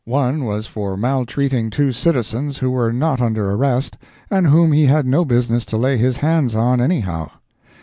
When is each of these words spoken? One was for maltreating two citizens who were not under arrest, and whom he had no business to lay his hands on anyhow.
One 0.05 0.45
was 0.45 0.65
for 0.65 0.97
maltreating 0.97 1.69
two 1.69 1.91
citizens 1.91 2.57
who 2.57 2.71
were 2.71 2.91
not 2.91 3.21
under 3.21 3.51
arrest, 3.51 3.97
and 4.31 4.47
whom 4.47 4.71
he 4.71 4.87
had 4.87 5.05
no 5.05 5.23
business 5.25 5.63
to 5.65 5.77
lay 5.77 5.95
his 5.97 6.17
hands 6.17 6.55
on 6.55 6.81
anyhow. 6.81 7.29